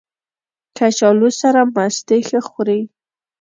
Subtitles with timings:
[0.77, 2.81] کچالو سره مستې ښه خوري